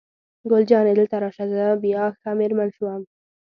ګل 0.49 0.63
جانې: 0.69 0.93
دلته 0.95 1.15
راشه، 1.23 1.45
زه 1.53 1.63
بیا 1.83 2.03
ښه 2.19 2.29
مېرمن 2.39 2.69
شوم. 2.75 3.01